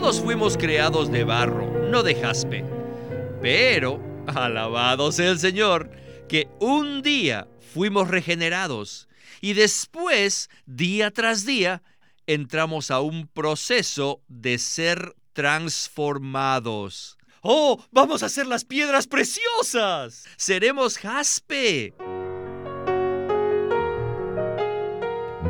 [0.00, 2.64] Todos fuimos creados de barro, no de jaspe.
[3.42, 5.90] Pero, alabado sea el Señor,
[6.26, 9.08] que un día fuimos regenerados
[9.42, 11.82] y después, día tras día,
[12.26, 17.18] entramos a un proceso de ser transformados.
[17.42, 17.84] ¡Oh!
[17.90, 20.24] ¡Vamos a ser las piedras preciosas!
[20.38, 21.92] ¡Seremos jaspe!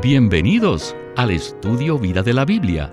[0.02, 2.92] Bienvenidos al estudio Vida de la Biblia,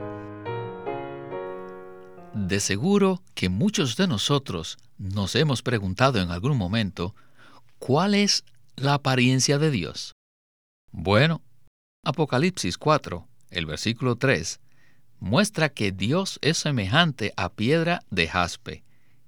[2.33, 7.13] De seguro que muchos de nosotros nos hemos preguntado en algún momento
[7.77, 8.45] cuál es
[8.77, 10.13] la apariencia de Dios.
[10.93, 11.41] Bueno,
[12.05, 14.61] Apocalipsis 4, el versículo 3,
[15.19, 18.83] muestra que Dios es semejante a piedra de jaspe,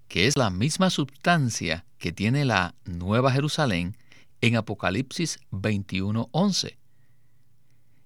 [0.08, 3.98] que es la misma sustancia que tiene la Nueva Jerusalén
[4.40, 6.78] en Apocalipsis 21:11.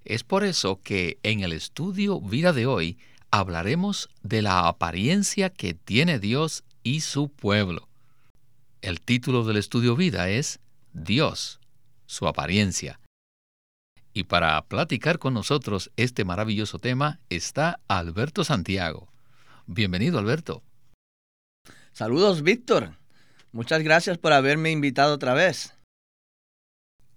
[0.06, 2.98] Es por eso que en el estudio Vida de hoy
[3.32, 7.88] hablaremos de la apariencia que tiene Dios y su pueblo.
[8.82, 10.60] El título del estudio Vida es
[10.94, 11.60] Dios,
[12.06, 13.00] su apariencia.
[14.14, 19.10] Y para platicar con nosotros este maravilloso tema está Alberto Santiago.
[19.68, 20.64] Bienvenido, Alberto.
[21.92, 22.94] Saludos, Víctor.
[23.52, 25.74] Muchas gracias por haberme invitado otra vez.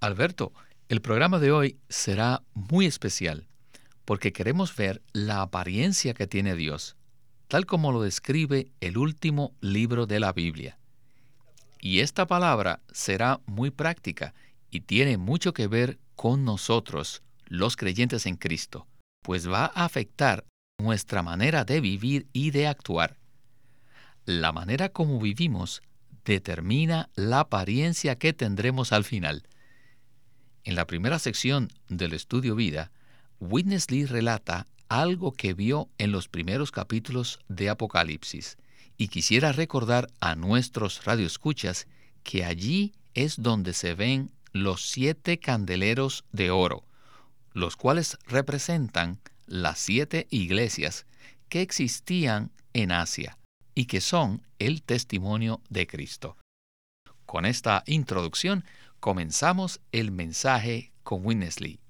[0.01, 0.53] Alberto,
[0.89, 3.50] el programa de hoy será muy especial
[4.11, 6.97] porque queremos ver la apariencia que tiene Dios,
[7.47, 10.81] tal como lo describe el último libro de la Biblia.
[11.81, 14.35] Y esta palabra será muy práctica
[14.69, 18.89] y tiene mucho que ver con nosotros, los creyentes en Cristo,
[19.23, 20.45] pues va a afectar
[20.81, 23.17] nuestra manera de vivir y de actuar.
[24.25, 25.83] La manera como vivimos
[26.25, 29.47] determina la apariencia que tendremos al final.
[30.65, 32.91] En la primera sección del estudio vida,
[33.41, 38.59] Witness Lee relata algo que vio en los primeros capítulos de Apocalipsis
[38.99, 41.87] y quisiera recordar a nuestros radioescuchas
[42.23, 46.85] que allí es donde se ven los siete candeleros de oro,
[47.55, 51.07] los cuales representan las siete iglesias
[51.49, 53.39] que existían en Asia
[53.75, 56.37] y que son el testimonio de Cristo.
[57.25, 58.67] Con esta introducción
[59.01, 61.81] comenzamos el mensaje con Winnesley.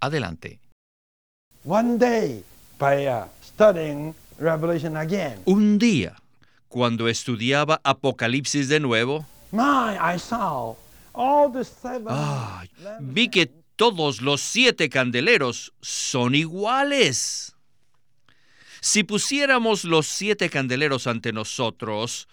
[0.00, 0.60] Adelante.
[1.68, 2.42] One day,
[2.78, 6.16] by uh, studying Revelation again, Un día,
[6.70, 10.76] cuando estudiaba Apocalipsis de nuevo, my, I saw
[11.12, 12.06] all the seven.
[12.08, 12.70] ay,
[13.00, 17.54] vi que todos los siete candeleros son iguales.
[18.80, 22.28] Si pusiéramos los siete candeleros ante nosotros,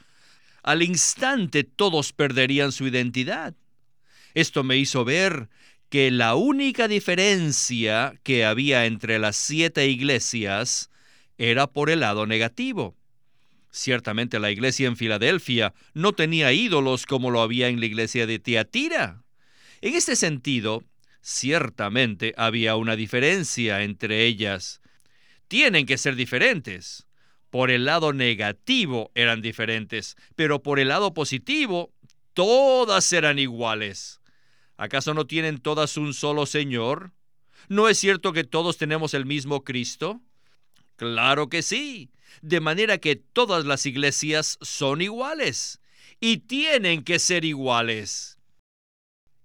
[0.63, 3.53] al instante todos perderían su identidad.
[4.33, 5.49] Esto me hizo ver
[5.89, 10.89] que la única diferencia que había entre las siete iglesias
[11.37, 12.95] era por el lado negativo.
[13.71, 18.39] Ciertamente la iglesia en Filadelfia no tenía ídolos como lo había en la iglesia de
[18.39, 19.23] Tiatira.
[19.81, 20.83] En este sentido,
[21.21, 24.81] ciertamente había una diferencia entre ellas.
[25.47, 27.05] Tienen que ser diferentes.
[27.49, 31.91] Por el lado negativo eran diferentes, pero por el lado positivo
[32.33, 34.21] todas eran iguales.
[34.77, 37.13] ¿Acaso no tienen todas un solo Señor?
[37.69, 40.21] ¿No es cierto que todos tenemos el mismo Cristo?
[40.97, 42.11] Claro que sí.
[42.41, 45.81] De manera que todas las iglesias son iguales
[46.19, 48.37] y tienen que ser iguales.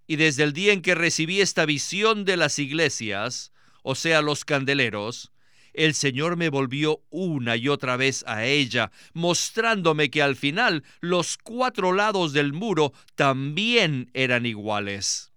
[0.06, 3.52] Y desde el día en que recibí esta visión de las iglesias,
[3.82, 5.30] o sea, los candeleros,
[5.72, 11.38] el Señor me volvió una y otra vez a ella, mostrándome que al final los
[11.38, 15.29] cuatro lados del muro también eran iguales.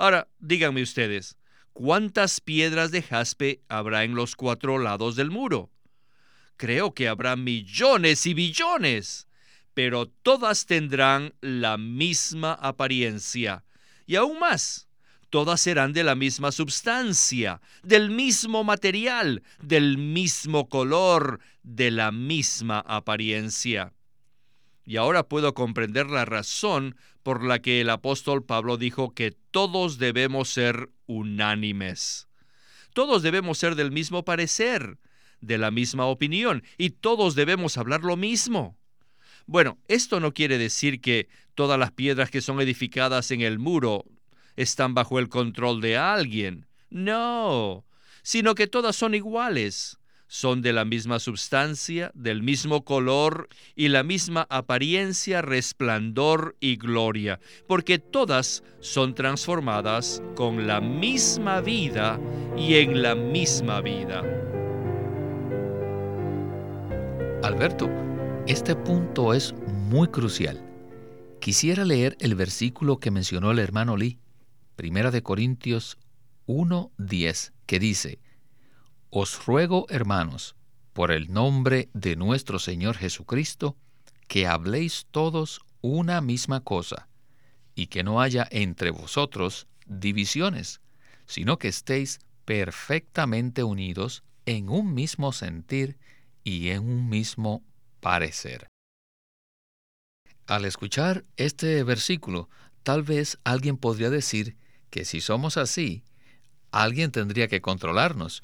[0.00, 1.36] Ahora, díganme ustedes,
[1.74, 5.68] ¿cuántas piedras de jaspe habrá en los cuatro lados del muro?
[6.56, 9.28] Creo que habrá millones y billones,
[9.74, 13.66] pero todas tendrán la misma apariencia.
[14.06, 14.88] Y aún más,
[15.28, 22.78] todas serán de la misma substancia, del mismo material, del mismo color, de la misma
[22.78, 23.92] apariencia.
[24.86, 29.98] Y ahora puedo comprender la razón por la que el apóstol Pablo dijo que todos
[29.98, 32.28] debemos ser unánimes.
[32.94, 34.98] Todos debemos ser del mismo parecer,
[35.40, 38.76] de la misma opinión, y todos debemos hablar lo mismo.
[39.46, 44.04] Bueno, esto no quiere decir que todas las piedras que son edificadas en el muro
[44.56, 46.66] están bajo el control de alguien.
[46.90, 47.84] No,
[48.22, 49.99] sino que todas son iguales.
[50.32, 57.40] Son de la misma substancia, del mismo color y la misma apariencia, resplandor y gloria,
[57.66, 62.20] porque todas son transformadas con la misma vida
[62.56, 64.22] y en la misma vida.
[67.42, 67.90] Alberto,
[68.46, 70.64] este punto es muy crucial.
[71.40, 74.20] Quisiera leer el versículo que mencionó el hermano Lee,
[74.76, 75.98] Primera de Corintios
[76.46, 78.20] 1:10, que dice:
[79.10, 80.54] Os ruego, hermanos,
[80.92, 83.76] por el nombre de nuestro Señor Jesucristo,
[84.28, 87.08] que habléis todos una misma cosa,
[87.74, 90.80] y que no haya entre vosotros divisiones,
[91.26, 95.98] sino que estéis perfectamente unidos en un mismo sentir
[96.44, 97.64] y en un mismo
[98.00, 98.68] parecer.
[100.46, 102.48] Al escuchar este versículo,
[102.84, 104.56] tal vez alguien podría decir
[104.90, 106.04] que si somos así,
[106.72, 108.42] alguien tendría que controlarnos,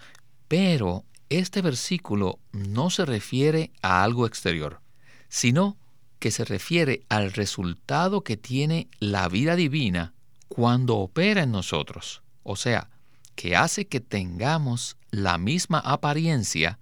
[0.48, 4.80] pero este versículo no se refiere a algo exterior,
[5.28, 5.76] sino
[6.18, 10.14] que se refiere al resultado que tiene la vida divina
[10.48, 12.88] cuando opera en nosotros, o sea,
[13.34, 16.78] que hace que tengamos la misma apariencia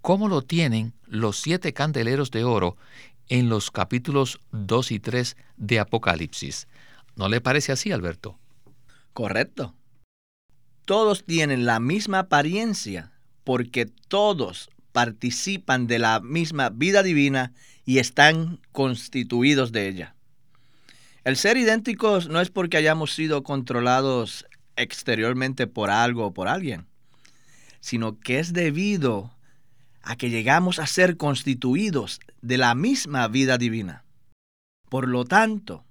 [0.00, 2.76] como lo tienen los siete candeleros de oro
[3.28, 6.68] en los capítulos 2 y 3 de Apocalipsis.
[7.16, 8.38] ¿No le parece así, Alberto?
[9.14, 9.74] Correcto.
[10.84, 13.12] Todos tienen la misma apariencia
[13.44, 17.52] porque todos participan de la misma vida divina
[17.84, 20.14] y están constituidos de ella.
[21.24, 24.46] El ser idénticos no es porque hayamos sido controlados
[24.76, 26.86] exteriormente por algo o por alguien,
[27.80, 29.34] sino que es debido
[30.02, 34.04] a que llegamos a ser constituidos de la misma vida divina.
[34.90, 35.84] Por lo tanto,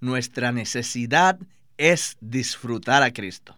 [0.00, 1.38] nuestra necesidad
[1.78, 3.56] es disfrutar a Cristo,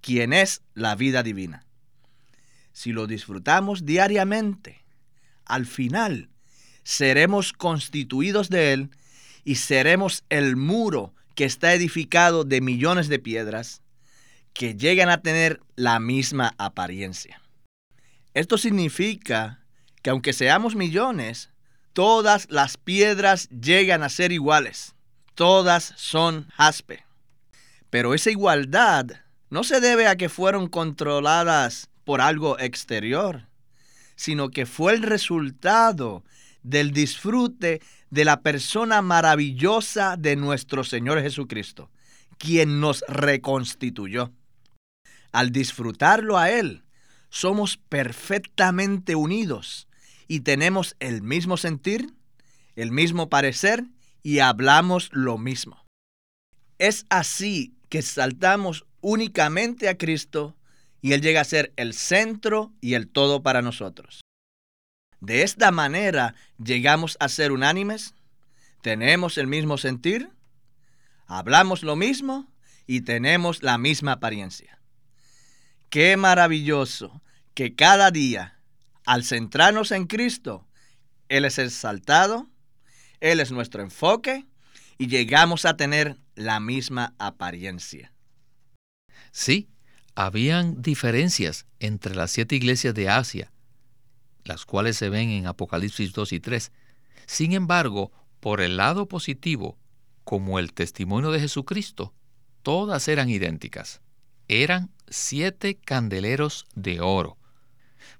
[0.00, 1.64] quien es la vida divina.
[2.72, 4.84] Si lo disfrutamos diariamente,
[5.44, 6.30] al final
[6.82, 8.90] seremos constituidos de Él
[9.44, 13.82] y seremos el muro que está edificado de millones de piedras
[14.52, 17.40] que llegan a tener la misma apariencia.
[18.34, 19.64] Esto significa
[20.02, 21.50] que aunque seamos millones,
[21.92, 24.94] todas las piedras llegan a ser iguales.
[25.34, 27.04] Todas son jaspe.
[27.90, 29.06] Pero esa igualdad
[29.50, 33.46] no se debe a que fueron controladas por algo exterior,
[34.16, 36.24] sino que fue el resultado
[36.62, 37.80] del disfrute
[38.10, 41.90] de la persona maravillosa de nuestro Señor Jesucristo,
[42.38, 44.32] quien nos reconstituyó.
[45.32, 46.84] Al disfrutarlo a Él,
[47.28, 49.88] somos perfectamente unidos
[50.26, 52.12] y tenemos el mismo sentir,
[52.76, 53.84] el mismo parecer
[54.22, 55.84] y hablamos lo mismo.
[56.78, 60.56] Es así que saltamos únicamente a Cristo
[61.02, 64.20] y Él llega a ser el centro y el todo para nosotros.
[65.20, 68.14] De esta manera llegamos a ser unánimes,
[68.82, 70.30] tenemos el mismo sentir,
[71.26, 72.50] hablamos lo mismo
[72.86, 74.78] y tenemos la misma apariencia.
[75.90, 77.20] Qué maravilloso
[77.54, 78.58] que cada día,
[79.04, 80.66] al centrarnos en Cristo,
[81.28, 82.48] Él es exaltado,
[83.20, 84.46] Él es nuestro enfoque
[84.96, 88.12] y llegamos a tener la misma apariencia.
[89.30, 89.68] Sí,
[90.14, 93.52] habían diferencias entre las siete iglesias de Asia,
[94.44, 96.72] las cuales se ven en Apocalipsis 2 y 3.
[97.26, 99.78] Sin embargo, por el lado positivo,
[100.24, 102.14] como el testimonio de Jesucristo,
[102.62, 104.00] todas eran idénticas
[104.50, 107.38] eran siete candeleros de oro.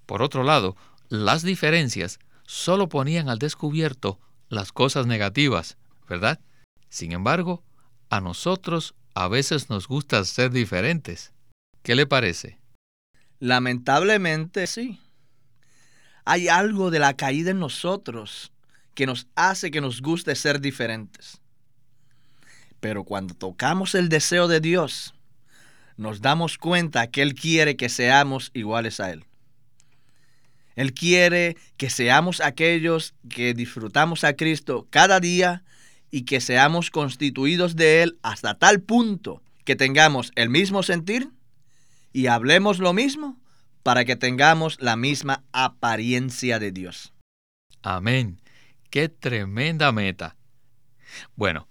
[0.06, 0.76] Por otro lado,
[1.08, 5.76] las diferencias solo ponían al descubierto las cosas negativas,
[6.08, 6.38] ¿verdad?
[6.88, 7.64] Sin embargo,
[8.10, 11.32] a nosotros a veces nos gusta ser diferentes.
[11.82, 12.58] ¿Qué le parece?
[13.38, 15.00] Lamentablemente sí.
[16.24, 18.52] Hay algo de la caída en nosotros
[18.94, 21.40] que nos hace que nos guste ser diferentes.
[22.80, 25.14] Pero cuando tocamos el deseo de Dios,
[25.96, 29.24] nos damos cuenta que Él quiere que seamos iguales a Él.
[30.76, 35.62] Él quiere que seamos aquellos que disfrutamos a Cristo cada día
[36.10, 41.30] y que seamos constituidos de Él hasta tal punto que tengamos el mismo sentir
[42.12, 43.38] y hablemos lo mismo
[43.82, 47.12] para que tengamos la misma apariencia de Dios.
[47.82, 48.40] Amén.
[48.90, 50.36] Qué tremenda meta.
[51.36, 51.68] Bueno,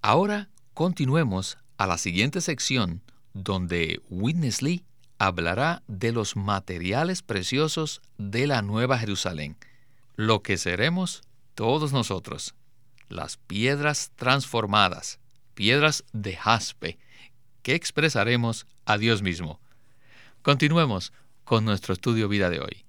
[0.00, 4.84] ahora continuemos a la siguiente sección donde Witness Lee
[5.18, 9.56] hablará de los materiales preciosos de la Nueva Jerusalén,
[10.16, 11.22] lo que seremos
[11.54, 12.54] todos nosotros,
[13.10, 15.18] las piedras transformadas,
[15.54, 16.98] piedras de jaspe,
[17.62, 19.60] que expresaremos a Dios mismo.
[20.42, 21.12] Continuemos
[21.44, 22.84] con nuestro estudio vida de hoy.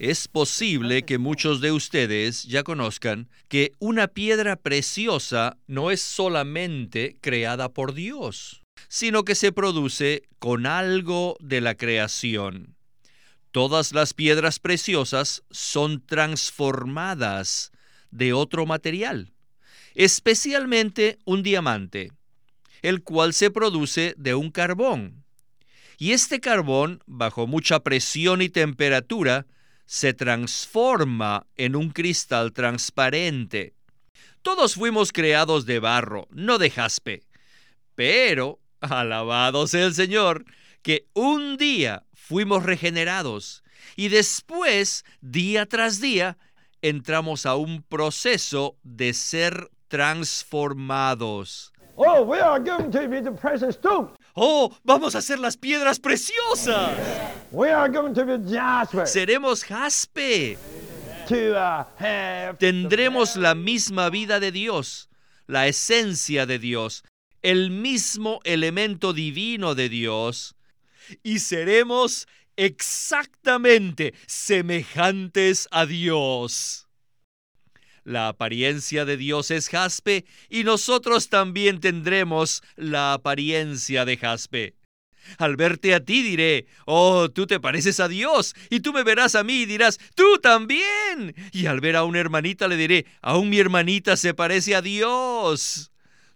[0.00, 7.16] Es posible que muchos de ustedes ya conozcan que una piedra preciosa no es solamente
[7.20, 12.73] creada por Dios, sino que se produce con algo de la creación.
[13.54, 17.70] Todas las piedras preciosas son transformadas
[18.10, 19.32] de otro material,
[19.94, 22.10] especialmente un diamante,
[22.82, 25.24] el cual se produce de un carbón.
[25.98, 29.46] Y este carbón, bajo mucha presión y temperatura,
[29.86, 33.76] se transforma en un cristal transparente.
[34.42, 37.22] Todos fuimos creados de barro, no de jaspe.
[37.94, 40.44] Pero, alabado sea el Señor,
[40.82, 43.62] que un día fuimos regenerados
[43.96, 46.38] y después, día tras día,
[46.80, 51.72] entramos a un proceso de ser transformados.
[51.96, 54.10] Oh, we are going to be the precious stone.
[54.34, 56.98] ¡Oh, vamos a ser las piedras preciosas!
[57.52, 59.06] We are going to be jasper.
[59.06, 60.58] Seremos jaspe.
[61.28, 65.08] To uh, have Tendremos la misma vida de Dios,
[65.46, 67.04] la esencia de Dios,
[67.42, 70.56] el mismo elemento divino de Dios,
[71.22, 76.88] y seremos exactamente semejantes a Dios.
[78.04, 84.74] La apariencia de Dios es jaspe y nosotros también tendremos la apariencia de jaspe.
[85.38, 89.34] Al verte a ti diré, oh, tú te pareces a Dios, y tú me verás
[89.34, 91.34] a mí y dirás, tú también.
[91.50, 95.90] Y al ver a una hermanita le diré, aún mi hermanita se parece a Dios.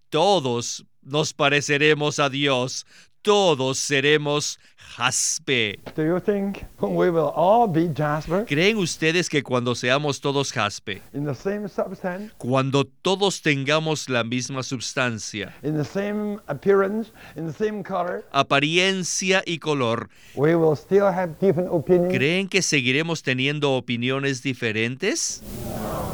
[0.09, 2.85] Todos nos pareceremos a Dios,
[3.21, 4.59] todos seremos
[4.97, 5.79] jaspe.
[5.95, 11.01] Do you think we will all be jasper ¿Creen ustedes que cuando seamos todos jaspe,
[11.13, 17.45] in the same substance, cuando todos tengamos la misma substancia, in the same appearance, in
[17.45, 22.13] the same color, apariencia y color, we will still have different opinions?
[22.13, 25.41] ¿creen que seguiremos teniendo opiniones diferentes?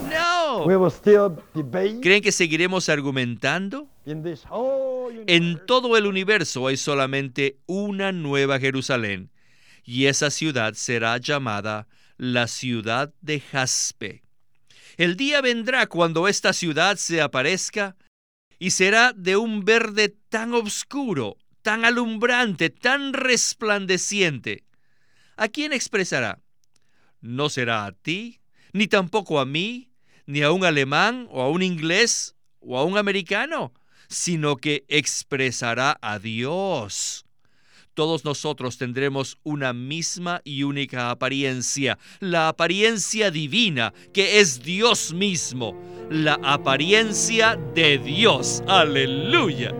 [0.09, 0.65] No.
[0.65, 3.87] We will still debate ¿Creen que seguiremos argumentando?
[4.05, 4.84] in this whole.
[5.27, 9.31] En todo el universo hay solamente una nueva Jerusalén,
[9.83, 14.23] y esa ciudad será llamada la ciudad de Jaspe.
[14.97, 17.95] El día vendrá cuando esta ciudad se aparezca
[18.59, 24.63] y será de un verde tan oscuro, tan alumbrante, tan resplandeciente.
[25.35, 26.39] ¿A quién expresará?
[27.19, 28.39] No será a ti,
[28.71, 29.89] ni tampoco a mí,
[30.25, 33.73] ni a un alemán o a un inglés o a un americano,
[34.07, 37.25] sino que expresará a Dios.
[37.95, 45.73] Todos nosotros tendremos una misma y única apariencia, la apariencia divina, que es Dios mismo,
[46.09, 48.61] la apariencia de Dios.
[48.67, 49.73] Aleluya.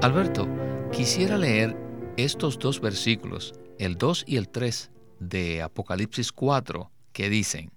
[0.00, 0.48] Alberto,
[0.92, 1.76] quisiera leer
[2.16, 7.70] estos dos versículos, el 2 y el 3 de Apocalipsis 4, que dicen,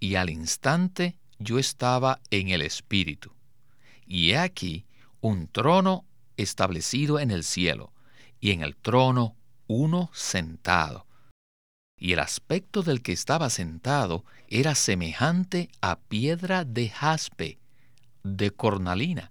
[0.00, 3.32] Y al instante yo estaba en el Espíritu,
[4.06, 4.86] y he aquí
[5.20, 6.04] un trono
[6.36, 7.92] establecido en el cielo,
[8.40, 9.36] y en el trono
[9.66, 11.06] uno sentado.
[11.96, 17.58] Y el aspecto del que estaba sentado era semejante a piedra de jaspe,
[18.22, 19.30] de cornalina.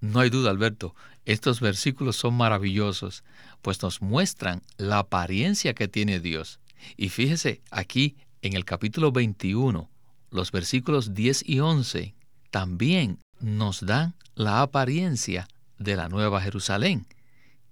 [0.00, 0.94] No hay duda, Alberto,
[1.24, 3.24] estos versículos son maravillosos,
[3.62, 6.60] pues nos muestran la apariencia que tiene Dios.
[6.96, 9.90] Y fíjese, aquí en el capítulo 21,
[10.30, 12.14] los versículos 10 y 11
[12.50, 17.06] también nos dan la apariencia de la Nueva Jerusalén,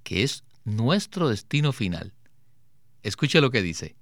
[0.02, 2.12] que es nuestro destino final.
[3.02, 3.96] Escuche lo que dice.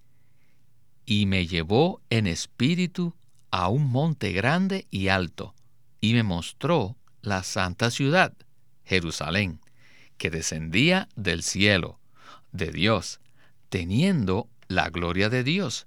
[1.06, 3.14] Y me llevó en espíritu
[3.50, 5.54] a un monte grande y alto,
[6.00, 8.34] y me mostró la santa ciudad,
[8.84, 9.60] Jerusalén,
[10.16, 12.00] que descendía del cielo,
[12.52, 13.20] de Dios,
[13.68, 15.86] teniendo la gloria de Dios,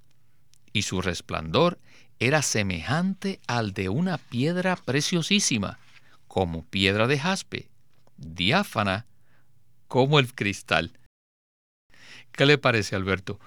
[0.72, 1.80] y su resplandor
[2.20, 5.78] era semejante al de una piedra preciosísima,
[6.26, 7.68] como piedra de jaspe,
[8.16, 9.06] diáfana
[9.86, 10.98] como el cristal.
[12.32, 13.40] ¿Qué le parece, Alberto?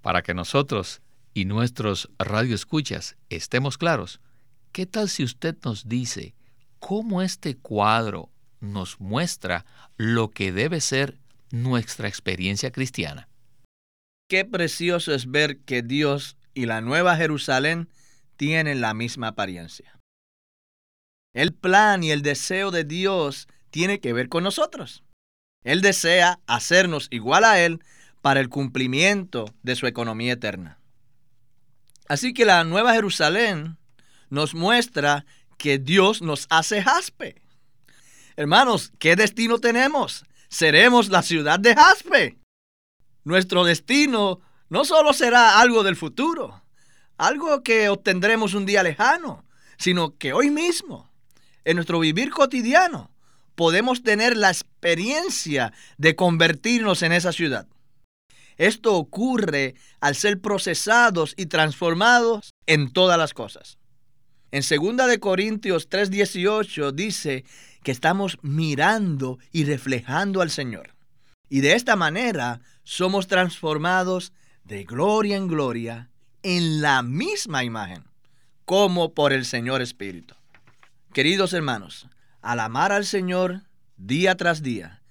[0.00, 1.02] Para que nosotros
[1.34, 4.20] y nuestros radioescuchas estemos claros,
[4.72, 6.34] ¿qué tal si usted nos dice
[6.78, 8.30] cómo este cuadro
[8.60, 9.66] nos muestra
[9.96, 11.18] lo que debe ser
[11.50, 13.28] nuestra experiencia cristiana?
[14.28, 17.88] Qué precioso es ver que Dios y la Nueva Jerusalén
[18.36, 19.98] tienen la misma apariencia.
[21.32, 25.02] El plan y el deseo de Dios tiene que ver con nosotros.
[25.64, 27.82] Él desea hacernos igual a Él
[28.22, 30.78] para el cumplimiento de su economía eterna.
[32.08, 33.78] Así que la Nueva Jerusalén
[34.30, 35.26] nos muestra
[35.58, 37.42] que Dios nos hace jaspe.
[38.36, 40.24] Hermanos, ¿qué destino tenemos?
[40.48, 42.38] Seremos la ciudad de jaspe.
[43.24, 46.63] Nuestro destino no solo será algo del futuro,
[47.16, 49.44] algo que obtendremos un día lejano,
[49.76, 51.10] sino que hoy mismo,
[51.64, 53.10] en nuestro vivir cotidiano,
[53.54, 57.66] podemos tener la experiencia de convertirnos en esa ciudad.
[58.56, 63.78] Esto ocurre al ser procesados y transformados en todas las cosas.
[64.52, 67.44] En 2 de Corintios 3:18 dice
[67.82, 70.94] que estamos mirando y reflejando al Señor.
[71.48, 74.32] Y de esta manera somos transformados
[74.64, 76.10] de gloria en gloria
[76.44, 78.04] en la misma imagen,
[78.66, 80.34] como por el Señor Espíritu.
[81.12, 82.06] Queridos hermanos,
[82.42, 83.62] al amar al Señor
[83.96, 85.02] día tras día,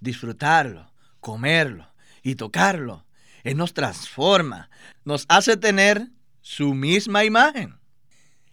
[0.00, 1.88] disfrutarlo, comerlo
[2.22, 3.06] y tocarlo,
[3.44, 4.68] Él nos transforma,
[5.04, 6.08] nos hace tener
[6.40, 7.78] su misma imagen.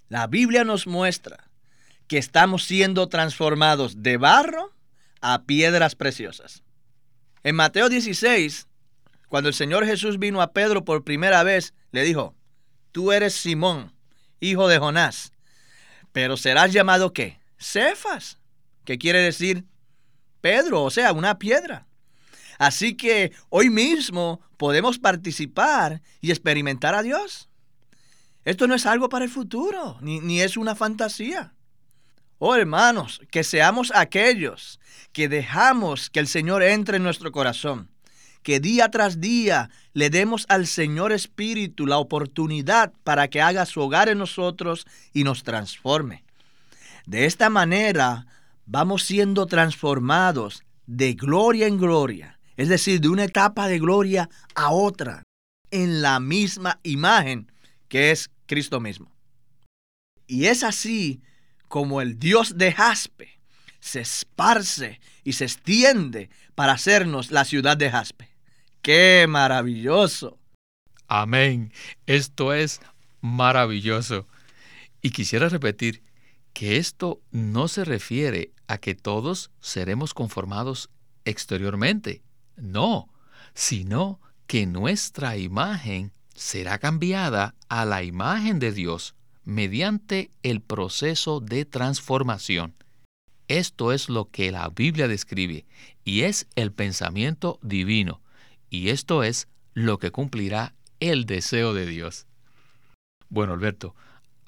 [0.07, 1.49] La Biblia nos muestra
[2.07, 4.73] que estamos siendo transformados de barro
[5.21, 6.63] a piedras preciosas.
[7.43, 8.67] En Mateo 16,
[9.27, 12.35] cuando el Señor Jesús vino a Pedro por primera vez, le dijo,
[12.91, 13.93] tú eres Simón,
[14.39, 15.33] hijo de Jonás,
[16.11, 17.39] pero serás llamado qué?
[17.57, 18.39] Cefas,
[18.85, 19.65] que quiere decir
[20.41, 21.87] Pedro, o sea, una piedra.
[22.57, 27.49] Así que hoy mismo podemos participar y experimentar a Dios.
[28.45, 31.53] Esto no es algo para el futuro, ni, ni es una fantasía.
[32.39, 34.79] Oh hermanos, que seamos aquellos
[35.11, 37.89] que dejamos que el Señor entre en nuestro corazón,
[38.47, 43.81] que día tras día le demos al Señor Espíritu la oportunidad para que haga su
[43.81, 46.23] hogar en nosotros y nos transforme.
[47.05, 48.25] De esta manera
[48.65, 54.71] vamos siendo transformados de gloria en gloria, es decir, de una etapa de gloria a
[54.71, 55.23] otra,
[55.69, 57.51] en la misma imagen
[57.89, 59.11] que es Cristo mismo.
[60.25, 61.21] Y es así
[61.67, 63.41] como el Dios de Jaspe
[63.81, 68.26] se esparce y se extiende para hacernos la ciudad de Jaspe.
[68.87, 70.39] ¡Qué maravilloso!
[71.09, 71.73] Amén.
[72.05, 72.79] Esto es
[73.19, 74.27] maravilloso.
[75.01, 76.03] Y quisiera repetir
[76.53, 80.89] que esto no se refiere a que todos seremos conformados
[81.25, 82.21] exteriormente,
[82.55, 83.09] no,
[83.53, 91.65] sino que nuestra imagen será cambiada a la imagen de Dios mediante el proceso de
[91.65, 92.73] transformación.
[93.49, 95.65] Esto es lo que la Biblia describe
[96.05, 98.21] y es el pensamiento divino,
[98.69, 102.25] y esto es lo que cumplirá el deseo de Dios.
[103.29, 103.95] Bueno, Alberto,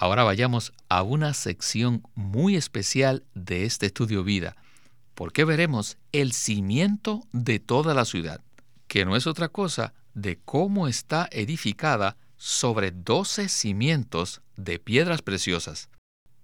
[0.02, 4.56] Ahora vayamos a una sección muy especial de este estudio vida,
[5.14, 8.40] porque veremos el cimiento de toda la ciudad,
[8.88, 15.90] que no es otra cosa de cómo está edificada sobre doce cimientos de piedras preciosas,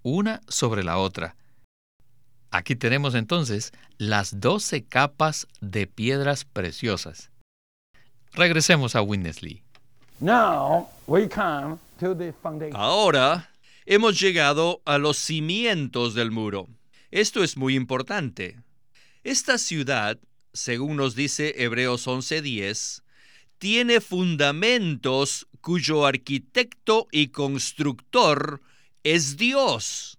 [0.02, 1.34] una sobre la otra.
[2.50, 7.30] Aquí tenemos entonces las doce capas de piedras preciosas.
[8.36, 9.62] Regresemos a Winnesley.
[10.20, 12.76] Now we come to the foundation.
[12.76, 13.50] Ahora
[13.86, 16.68] hemos llegado a los cimientos del muro.
[17.10, 18.58] Esto es muy importante.
[19.24, 20.18] Esta ciudad,
[20.52, 23.02] según nos dice Hebreos 11:10,
[23.58, 28.60] tiene fundamentos cuyo arquitecto y constructor
[29.02, 30.18] es Dios.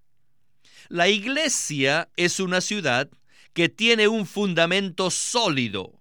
[0.89, 3.09] La iglesia es una ciudad
[3.53, 5.93] que tiene un fundamento sólido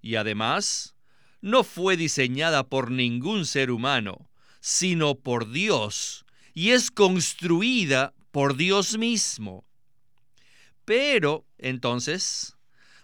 [0.00, 0.94] y además
[1.40, 4.28] no fue diseñada por ningún ser humano,
[4.60, 6.24] sino por Dios,
[6.54, 9.64] y es construida por Dios mismo.
[10.84, 12.56] Pero, entonces,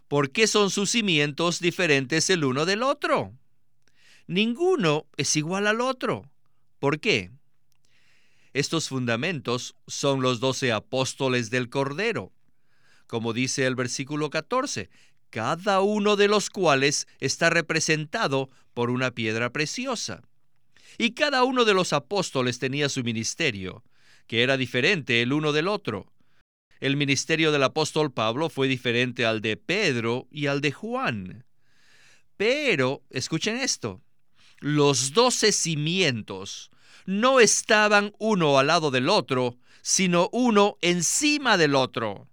[0.09, 3.33] ¿por qué son sus cimientos diferentes el uno del otro?
[4.27, 6.29] Ninguno es igual al otro.
[6.79, 7.31] ¿Por qué?
[8.53, 12.33] Estos fundamentos son los doce apóstoles del Cordero,
[13.07, 14.90] como dice el versículo 14,
[15.31, 20.23] cada uno de los cuales está representado por una piedra preciosa.
[20.99, 23.85] Y cada uno de los apóstoles tenía su ministerio,
[24.27, 26.12] que era diferente el uno del otro.
[26.81, 31.47] El ministerio del apóstol Pablo fue diferente al de Pedro y al de Juan.
[32.37, 34.03] Pero, escuchen esto,
[34.61, 36.71] los doce cimientos
[37.07, 42.29] no estaban uno al lado del otro, sino uno encima del otro.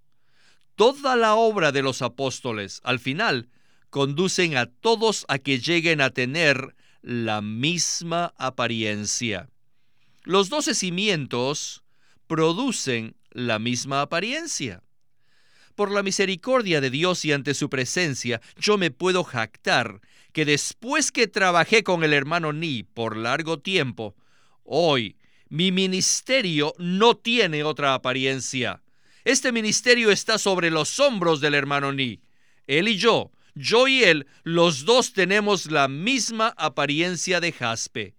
[0.75, 3.49] Toda la obra de los apóstoles, al final,
[3.89, 9.49] conducen a todos a que lleguen a tener la misma apariencia.
[10.23, 11.83] Los doce cimientos
[12.27, 14.81] producen la misma apariencia.
[15.75, 21.11] Por la misericordia de Dios y ante su presencia, yo me puedo jactar que después
[21.11, 24.15] que trabajé con el hermano Ni por largo tiempo,
[24.63, 25.17] hoy
[25.49, 28.82] mi ministerio no tiene otra apariencia.
[29.25, 32.21] Este ministerio está sobre los hombros del hermano Ni.
[32.67, 38.15] Él y yo, yo y él, los dos tenemos la misma apariencia de jaspe.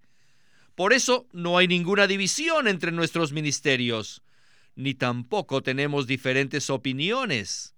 [0.75, 4.23] Por eso no hay ninguna división entre nuestros ministerios,
[4.77, 7.75] ni tampoco tenemos diferentes opiniones.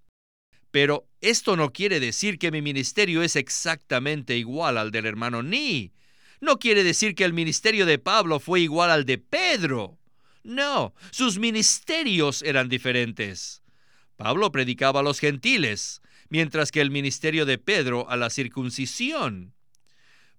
[0.71, 5.93] Pero esto no quiere decir que mi ministerio es exactamente igual al del hermano Ni.
[6.41, 9.96] No quiere decir que el ministerio de Pablo fue igual al de Pedro.
[10.47, 13.65] No, sus ministerios eran diferentes.
[14.15, 19.57] Pablo predicaba a los gentiles, mientras que el ministerio de Pedro a la circuncisión.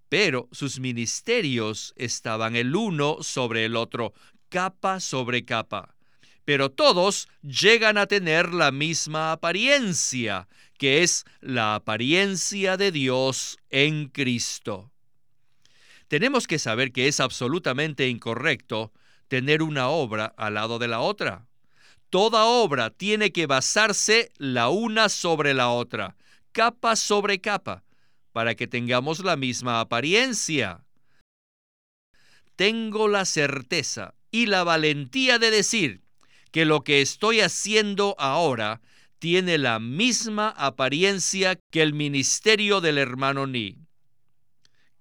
[0.07, 4.13] Pero sus ministerios estaban el uno sobre el otro,
[4.47, 5.97] capa sobre capa.
[6.45, 14.07] Pero todos llegan a tener la misma apariencia, que es la apariencia de Dios en
[14.07, 14.89] Cristo.
[16.07, 18.93] Tenemos que saber que es absolutamente incorrecto
[19.27, 21.47] tener una obra al lado de la otra.
[22.09, 26.15] Toda obra tiene que basarse la una sobre la otra,
[26.51, 27.83] capa sobre capa,
[28.31, 30.85] para que tengamos la misma apariencia.
[32.55, 36.01] Tengo la certeza y la valentía de decir
[36.51, 38.81] que lo que estoy haciendo ahora
[39.19, 43.79] tiene la misma apariencia que el ministerio del hermano Ni.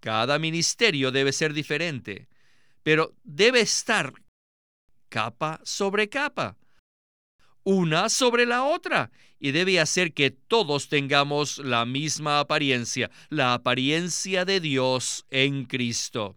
[0.01, 2.29] Cada ministerio debe ser diferente,
[2.87, 4.13] pero debe estar
[5.09, 6.57] capa sobre capa
[7.65, 14.45] una sobre la otra y debe hacer que todos tengamos la misma apariencia, la apariencia
[14.45, 16.37] de Dios en Cristo.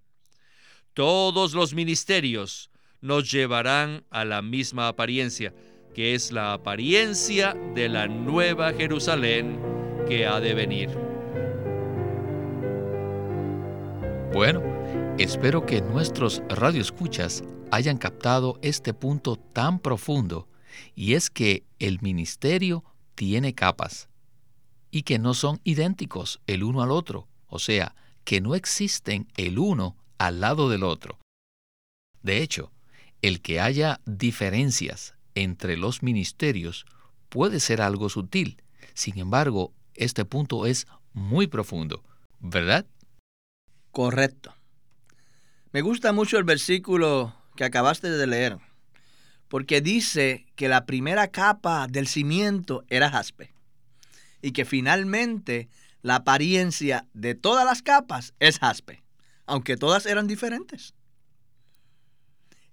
[0.96, 5.54] Todos los ministerios nos llevarán a la misma apariencia,
[5.94, 9.60] que es la apariencia de la nueva Jerusalén
[10.08, 10.90] que ha de venir.
[14.34, 14.69] Bueno,
[15.20, 20.48] espero que nuestros radioescuchas hayan captado este punto tan profundo
[20.96, 24.08] y es que el ministerio tiene capas
[24.92, 29.60] y que no son idénticos el uno al otro, o sea, que no existen el
[29.60, 31.20] uno al lado del otro.
[32.24, 32.72] De hecho,
[33.22, 36.86] el que haya diferencias entre los ministerios
[37.28, 42.06] puede ser algo sutil, sin embargo, este punto es muy profundo,
[42.40, 42.86] ¿verdad?
[43.92, 44.54] Correcto.
[45.72, 48.58] Me gusta mucho el versículo que acabaste de leer
[49.50, 53.52] porque dice que la primera capa del cimiento era jaspe
[54.42, 55.68] y que finalmente
[56.02, 59.04] la apariencia de todas las capas es jaspe,
[59.46, 60.94] aunque todas eran diferentes.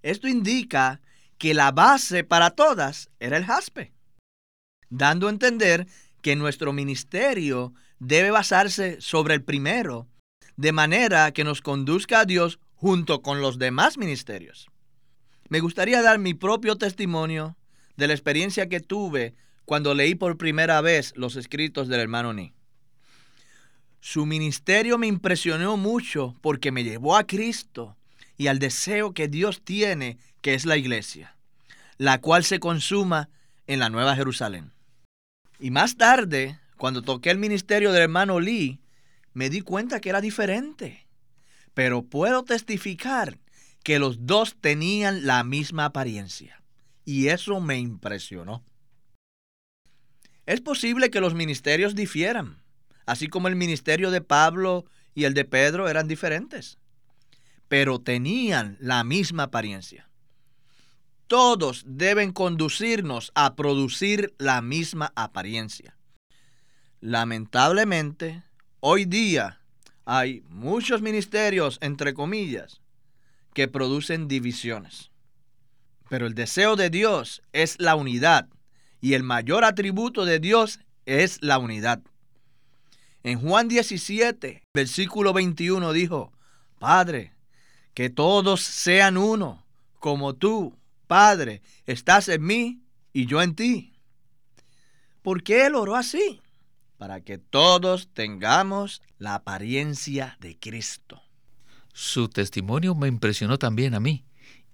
[0.02, 1.00] Esto indica
[1.38, 3.92] que la base para todas era el jaspe,
[4.90, 5.86] dando a entender
[6.22, 10.06] que nuestro ministerio debe basarse sobre el primero,
[10.56, 14.68] de manera que nos conduzca a Dios junto con los demás ministerios.
[15.48, 17.56] Me gustaría dar mi propio testimonio
[17.96, 19.34] de la experiencia que tuve
[19.64, 22.52] cuando leí por primera vez los escritos del hermano Ni.
[24.00, 27.96] Su ministerio me impresionó mucho porque me llevó a Cristo
[28.36, 31.36] y al deseo que Dios tiene, que es la iglesia,
[31.96, 33.30] la cual se consuma
[33.66, 34.72] en la Nueva Jerusalén.
[35.58, 38.80] Y más tarde, cuando toqué el ministerio del hermano Lee,
[39.32, 41.05] me di cuenta que era diferente.
[41.76, 43.38] Pero puedo testificar
[43.84, 46.62] que los dos tenían la misma apariencia.
[47.04, 48.64] Y eso me impresionó.
[50.46, 52.62] Es posible que los ministerios difieran,
[53.04, 56.78] así como el ministerio de Pablo y el de Pedro eran diferentes,
[57.68, 60.08] pero tenían la misma apariencia.
[61.26, 65.94] Todos deben conducirnos a producir la misma apariencia.
[67.00, 68.44] Lamentablemente,
[68.80, 69.60] hoy día
[70.06, 72.80] hay muchos ministerios, entre comillas,
[73.52, 75.10] que producen divisiones.
[76.08, 78.48] Pero el deseo de Dios es la unidad
[79.00, 82.00] y el mayor atributo de Dios es la unidad.
[83.24, 86.32] En Juan 17, versículo 21 dijo,
[86.78, 87.32] Padre,
[87.92, 89.66] que todos sean uno,
[89.98, 90.76] como tú,
[91.08, 92.80] Padre, estás en mí
[93.12, 93.92] y yo en ti.
[95.22, 96.40] ¿Por qué él oró así?
[96.98, 101.22] Para que todos tengamos la apariencia de Cristo.
[101.92, 104.24] Su testimonio me impresionó también a mí,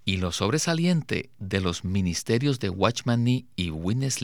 [0.05, 4.19] y lo sobresaliente de los ministerios de Watchman Nee y Witness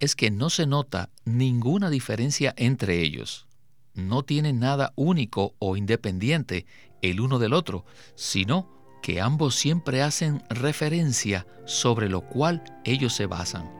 [0.00, 3.46] es que no se nota ninguna diferencia entre ellos.
[3.94, 6.66] No tienen nada único o independiente
[7.02, 7.84] el uno del otro,
[8.16, 8.68] sino
[9.02, 13.70] que ambos siempre hacen referencia sobre lo cual ellos se basan.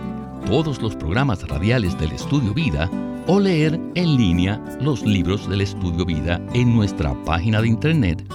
[0.45, 2.89] todos los programas radiales del Estudio Vida
[3.27, 8.25] o leer en línea los libros del Estudio Vida en nuestra página de internet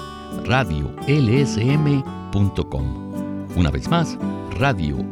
[0.44, 1.08] radiolsm.com.
[3.56, 4.18] Una vez más,
[4.58, 5.08] radiolsm.com.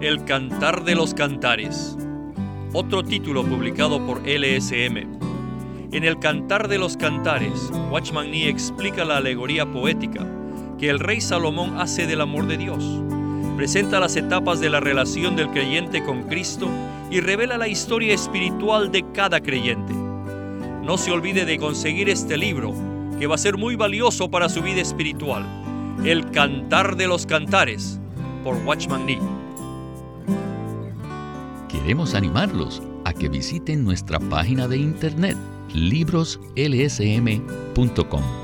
[0.00, 1.96] El Cantar de los Cantares.
[2.72, 4.96] Otro título publicado por LSM.
[5.92, 10.26] En el Cantar de los Cantares, Watchman Nee explica la alegoría poética
[10.78, 12.84] que el rey Salomón hace del amor de Dios.
[13.56, 16.68] Presenta las etapas de la relación del creyente con Cristo
[17.10, 19.92] y revela la historia espiritual de cada creyente.
[19.92, 22.74] No se olvide de conseguir este libro,
[23.18, 25.44] que va a ser muy valioso para su vida espiritual.
[26.04, 28.00] El Cantar de los Cantares,
[28.42, 29.20] por Watchman Nee.
[31.68, 35.36] Queremos animarlos a que visiten nuestra página de internet
[35.72, 38.43] libroslsm.com.